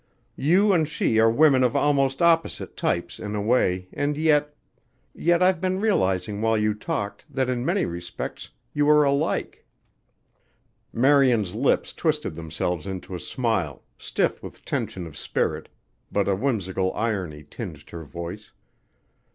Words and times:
"You 0.39 0.73
and 0.73 0.87
she 0.89 1.19
are 1.19 1.29
women 1.29 1.63
of 1.63 1.75
almost 1.75 2.23
opposite 2.23 2.75
types 2.75 3.19
in 3.19 3.35
a 3.35 3.39
way 3.39 3.87
and 3.93 4.17
yet 4.17 4.55
yet 5.13 5.43
I've 5.43 5.61
been 5.61 5.79
realizing 5.79 6.41
while 6.41 6.57
you 6.57 6.73
talked, 6.73 7.23
that 7.29 7.49
in 7.51 7.63
many 7.63 7.85
respects 7.85 8.49
you 8.73 8.89
are 8.89 9.03
alike." 9.03 9.63
Marian's 10.91 11.53
lips 11.53 11.93
twisted 11.93 12.33
themselves 12.33 12.87
into 12.87 13.13
a 13.13 13.19
smile, 13.19 13.83
stiff 13.95 14.41
with 14.41 14.65
tension 14.65 15.05
of 15.05 15.15
spirit, 15.15 15.69
but 16.11 16.27
a 16.27 16.35
whimsical 16.35 16.91
irony 16.95 17.45
tinged 17.47 17.87
her 17.91 18.03
voice. 18.03 18.51